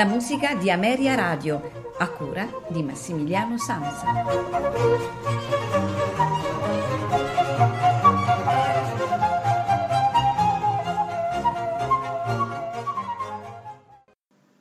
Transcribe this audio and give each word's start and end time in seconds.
La 0.00 0.06
musica 0.06 0.54
di 0.54 0.70
Ameria 0.70 1.14
Radio, 1.14 1.60
a 1.98 2.08
cura 2.08 2.48
di 2.70 2.82
Massimiliano 2.82 3.58
Sanza. 3.58 4.06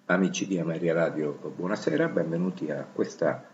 Amici 0.08 0.46
di 0.46 0.60
Ameria 0.60 0.94
Radio, 0.94 1.32
buonasera, 1.56 2.10
benvenuti 2.10 2.70
a 2.70 2.86
questa 2.92 3.46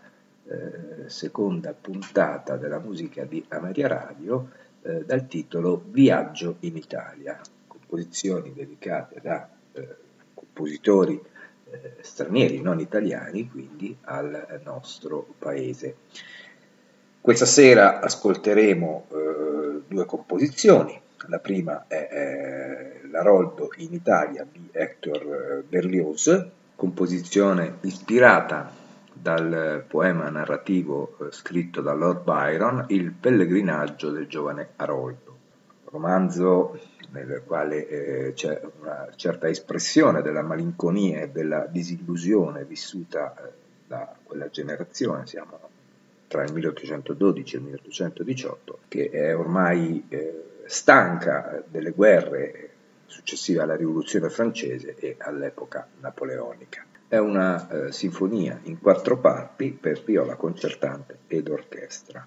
eh, 0.42 1.08
seconda 1.08 1.72
puntata 1.72 2.56
della 2.56 2.80
musica 2.80 3.24
di 3.24 3.44
Ameria 3.50 3.86
Radio 3.86 4.50
eh, 4.82 5.04
dal 5.04 5.28
titolo 5.28 5.84
Viaggio 5.86 6.56
in 6.62 6.76
Italia, 6.76 7.40
composizioni 7.68 8.52
dedicate 8.52 9.20
da 9.22 9.48
eh, 9.70 9.96
compositori 10.34 11.34
stranieri, 12.00 12.60
non 12.60 12.80
italiani, 12.80 13.48
quindi 13.48 13.96
al 14.02 14.60
nostro 14.64 15.26
paese. 15.38 15.96
Questa 17.20 17.46
sera 17.46 18.00
ascolteremo 18.00 19.06
eh, 19.08 19.80
due 19.88 20.04
composizioni. 20.06 21.00
La 21.28 21.40
prima 21.40 21.86
è, 21.88 22.08
è 22.08 23.00
L'Aroldo 23.10 23.70
in 23.78 23.92
Italia 23.94 24.46
di 24.48 24.68
Hector 24.70 25.16
eh, 25.16 25.64
Berlioz, 25.68 26.46
composizione 26.76 27.78
ispirata 27.80 28.70
dal 29.12 29.84
poema 29.88 30.28
narrativo 30.28 31.16
eh, 31.18 31.32
scritto 31.32 31.80
da 31.80 31.94
Lord 31.94 32.22
Byron, 32.22 32.84
Il 32.88 33.10
pellegrinaggio 33.10 34.10
del 34.10 34.28
giovane 34.28 34.68
Aroldo, 34.76 35.36
romanzo 35.86 36.78
nel 37.10 37.42
quale 37.44 37.88
eh, 37.88 38.32
c'è 38.34 38.60
una 38.80 39.08
certa 39.16 39.48
espressione 39.48 40.22
della 40.22 40.42
malinconia 40.42 41.22
e 41.22 41.30
della 41.30 41.66
disillusione 41.66 42.64
vissuta 42.64 43.34
eh, 43.34 43.50
da 43.86 44.14
quella 44.22 44.48
generazione, 44.48 45.26
siamo 45.26 45.58
tra 46.28 46.44
il 46.44 46.52
1812 46.52 47.54
e 47.54 47.58
il 47.58 47.64
1818, 47.64 48.78
che 48.88 49.10
è 49.10 49.36
ormai 49.36 50.04
eh, 50.08 50.44
stanca 50.66 51.62
delle 51.68 51.90
guerre 51.90 52.70
successive 53.06 53.62
alla 53.62 53.76
rivoluzione 53.76 54.28
francese 54.28 54.96
e 54.98 55.16
all'epoca 55.18 55.86
napoleonica. 56.00 56.84
È 57.08 57.18
una 57.18 57.68
eh, 57.68 57.92
sinfonia 57.92 58.58
in 58.64 58.80
quattro 58.80 59.18
parti 59.18 59.70
per 59.70 60.02
viola 60.02 60.34
concertante 60.34 61.18
ed 61.28 61.48
orchestra. 61.48 62.26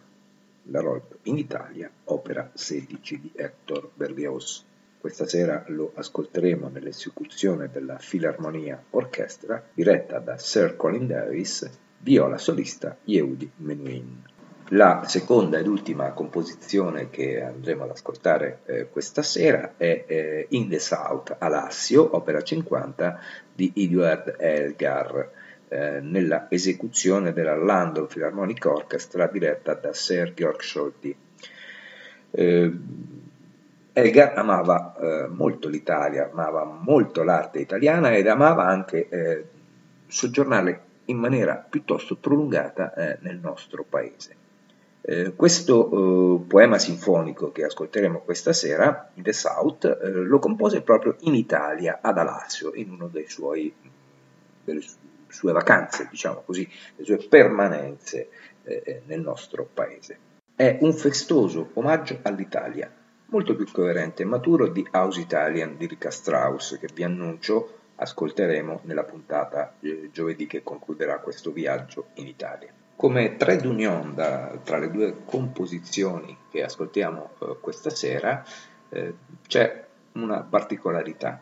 La 0.71 0.80
Rolp 0.80 1.17
in 1.23 1.38
Italia, 1.38 1.89
opera 2.05 2.49
16 2.53 3.19
di 3.19 3.31
Hector 3.36 3.89
Berlioz. 3.93 4.66
Questa 5.00 5.25
sera 5.25 5.64
lo 5.67 5.94
ascolteremo 5.95 6.67
nell'esecuzione 6.67 7.69
della 7.72 7.97
Filarmonia 8.00 8.83
Orchestra 8.89 9.64
diretta 9.73 10.19
da 10.19 10.38
Sir 10.38 10.75
Colin 10.75 11.08
Davis, 11.08 11.69
viola 12.00 12.38
solista 12.38 12.97
Yehudi 13.05 13.50
Menuhin. 13.59 14.22
La 14.72 15.03
seconda 15.08 15.58
ed 15.58 15.67
ultima 15.67 16.11
composizione 16.11 17.09
che 17.09 17.42
andremo 17.42 17.86
ad 17.86 17.92
ascoltare 17.92 18.59
eh, 18.66 18.89
questa 18.89 19.22
sera 19.22 19.75
è 19.77 20.03
eh, 20.05 20.47
In 20.50 20.67
the 20.67 20.80
South, 20.80 21.33
Alassio, 21.39 22.17
opera 22.17 22.42
50 22.42 23.22
di 23.55 23.72
Edward 23.73 24.36
Elgar, 24.38 25.31
eh, 25.70 26.02
nella 26.02 26.47
esecuzione 26.50 27.31
della 27.31 27.55
London 27.55 28.05
Philharmonic 28.05 28.66
Orchestra 28.66 29.27
diretta 29.27 29.75
da 29.75 29.94
Sir 29.94 30.33
Georg 30.33 30.61
Scholti. 30.61 31.15
Eh, 32.32 32.71
Elgar 33.99 34.37
amava 34.37 34.95
eh, 34.99 35.27
molto 35.27 35.67
l'Italia, 35.67 36.30
amava 36.32 36.64
molto 36.64 37.23
l'arte 37.23 37.60
italiana 37.60 38.15
ed 38.15 38.27
amava 38.27 38.65
anche 38.65 39.10
eh, 39.10 39.45
soggiornare 40.08 40.82
in 41.05 41.17
maniera 41.17 41.55
piuttosto 41.55 42.15
prolungata 42.15 42.93
eh, 42.93 43.17
nel 43.21 43.38
nostro 43.38 43.86
paese. 43.88 44.36
Eh, 45.02 45.33
questo 45.36 45.88
eh, 45.89 46.48
poema 46.48 46.77
sinfonico 46.77 47.52
che 47.52 47.64
ascolteremo 47.64 48.20
questa 48.20 48.54
sera, 48.54 49.09
The 49.14 49.33
South, 49.33 49.86
eh, 49.86 50.09
lo 50.09 50.39
compose 50.39 50.82
proprio 50.82 51.15
in 51.21 51.36
Italia, 51.36 51.99
ad 52.02 52.17
Alassio, 52.17 52.73
in 52.73 52.92
una 52.92 53.08
delle 53.08 53.27
sue 55.27 55.52
vacanze, 55.52 56.08
diciamo 56.11 56.43
così, 56.45 56.70
le 56.95 57.05
sue 57.05 57.17
permanenze 57.17 58.30
nel 59.05 59.21
nostro 59.21 59.67
paese. 59.73 60.20
È 60.55 60.77
un 60.82 60.93
festoso 60.93 61.71
omaggio 61.73 62.20
all'Italia, 62.21 62.92
molto 63.29 63.55
più 63.55 63.65
coerente 63.71 64.23
e 64.23 64.25
maturo 64.25 64.67
di 64.67 64.85
House 64.91 65.19
Italian 65.19 65.77
di 65.77 65.85
Ricca 65.85 66.11
Strauss, 66.11 66.77
che 66.79 66.89
vi 66.93 67.03
annuncio 67.03 67.77
ascolteremo 67.95 68.81
nella 68.83 69.03
puntata 69.03 69.75
eh, 69.81 70.09
giovedì 70.11 70.47
che 70.47 70.63
concluderà 70.63 71.19
questo 71.19 71.51
viaggio 71.51 72.07
in 72.15 72.27
Italia. 72.27 72.69
Come 72.95 73.35
trade 73.37 73.67
union 73.67 74.13
da, 74.13 74.57
tra 74.63 74.77
le 74.77 74.91
due 74.91 75.15
composizioni 75.25 76.35
che 76.49 76.63
ascoltiamo 76.63 77.31
eh, 77.39 77.57
questa 77.61 77.89
sera 77.89 78.43
eh, 78.89 79.13
c'è 79.47 79.85
una 80.13 80.41
particolarità. 80.41 81.41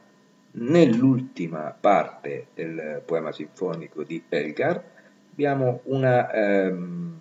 Nell'ultima 0.59 1.75
parte 1.79 2.47
del 2.53 3.01
poema 3.05 3.31
sinfonico 3.31 4.03
di 4.03 4.23
Elgar 4.27 4.83
abbiamo 5.31 5.81
una 5.83 6.31
ehm, 6.31 7.19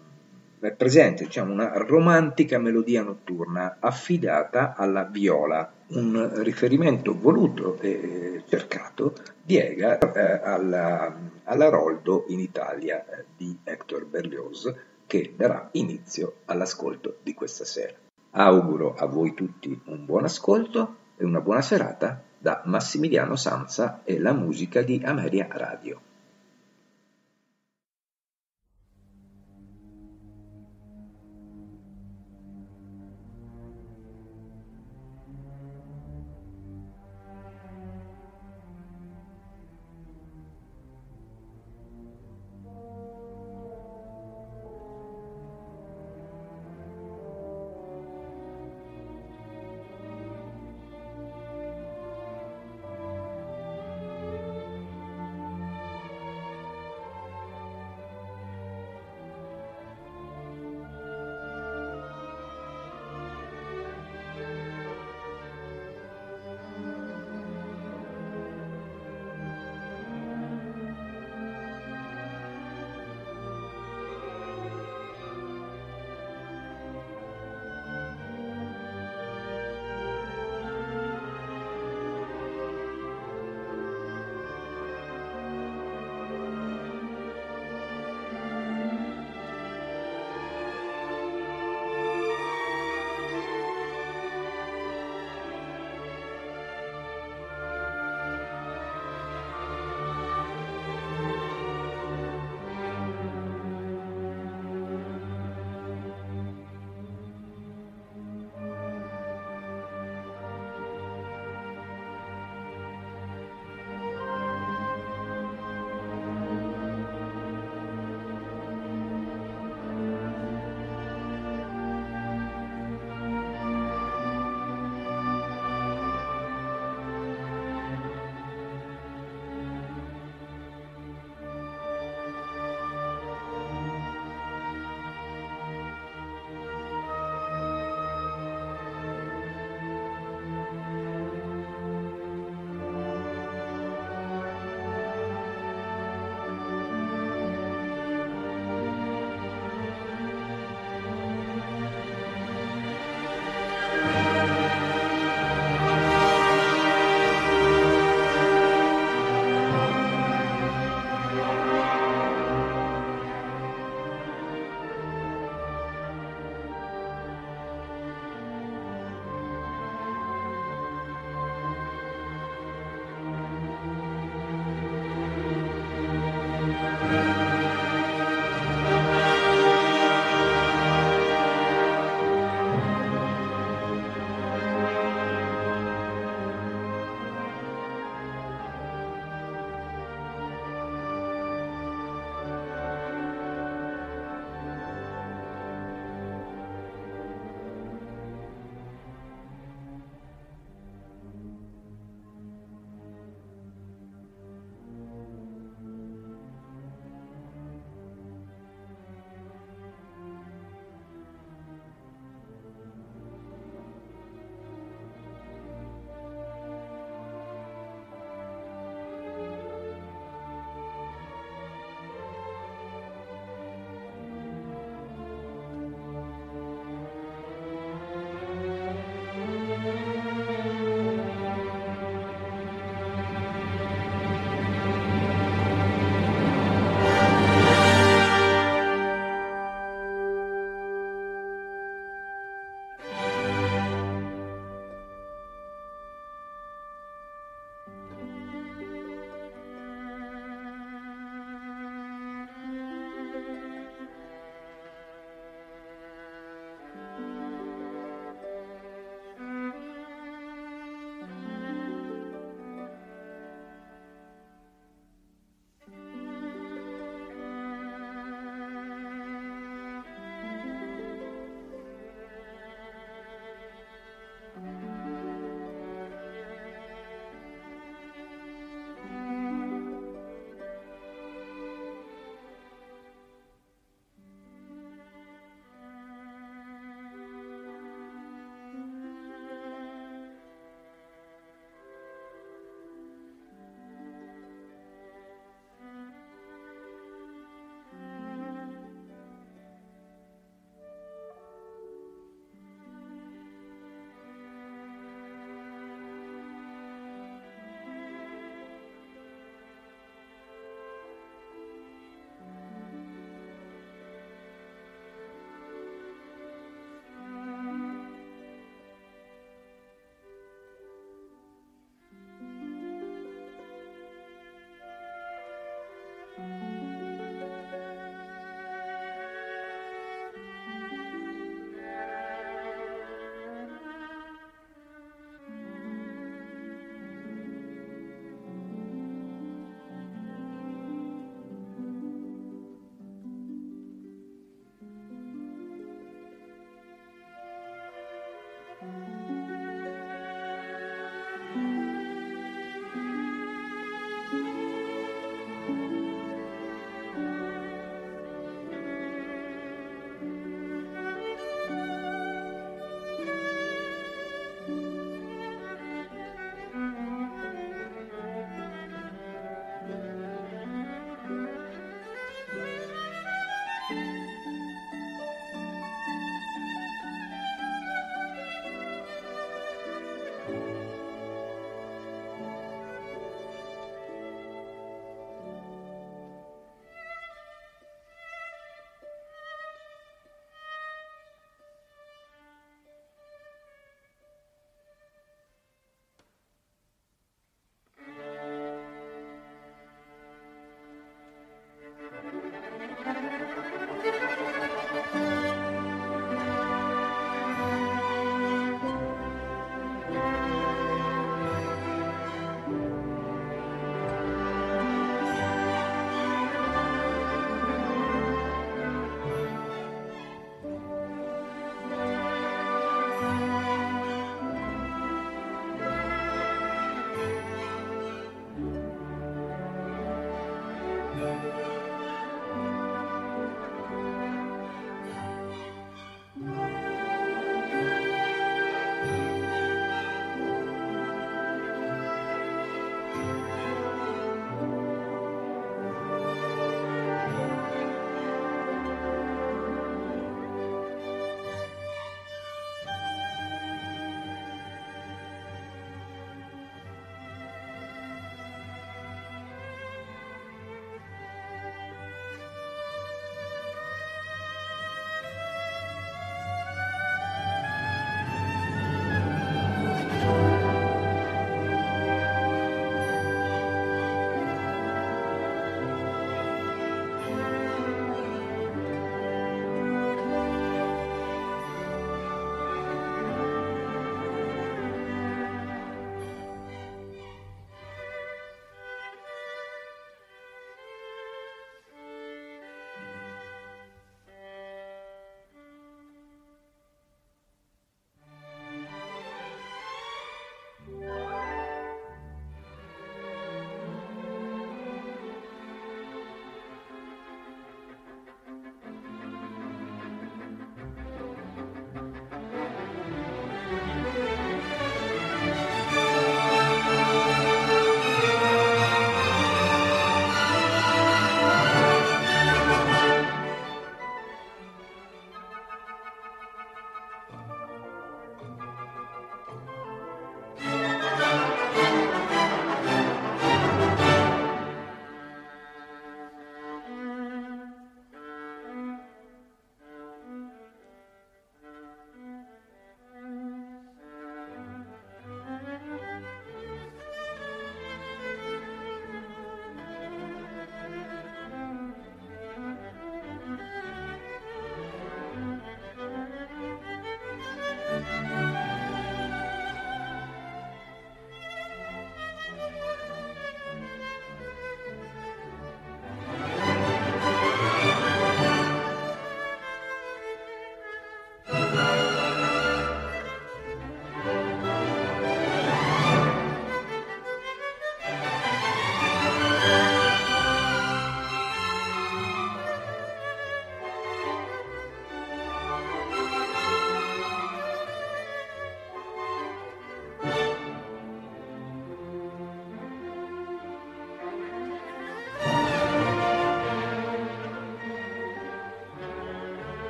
presente 0.77 1.25
diciamo, 1.25 1.53
una 1.53 1.72
romantica 1.75 2.59
melodia 2.59 3.03
notturna 3.03 3.77
affidata 3.81 4.75
alla 4.75 5.04
viola, 5.04 5.71
un 5.88 6.43
riferimento 6.43 7.16
voluto 7.19 7.78
e 7.81 8.43
cercato 8.49 9.15
di 9.43 9.56
Ega 9.59 9.99
eh, 9.99 10.41
alla, 10.43 11.15
alla, 11.44 11.69
Roldo 11.69 12.25
in 12.28 12.41
Italia 12.41 13.04
eh, 13.04 13.25
di 13.37 13.56
Hector 13.62 14.06
Berlioz 14.06 14.72
che 15.06 15.34
darà 15.37 15.69
inizio 15.72 16.38
all'ascolto 16.47 17.19
di 17.22 17.34
questa 17.34 17.65
sera. 17.65 17.94
Auguro 18.33 18.94
a 18.94 19.06
voi 19.06 19.34
tutti 19.34 19.81
un 19.87 20.04
buon 20.04 20.25
ascolto 20.25 20.97
e 21.16 21.25
una 21.25 21.41
buona 21.41 21.62
serata 21.62 22.22
da 22.38 22.62
Massimiliano 22.65 23.37
Sanza 23.37 24.00
e 24.04 24.19
la 24.19 24.33
musica 24.33 24.83
di 24.83 25.00
Ameria 25.04 25.47
Radio. 25.50 26.00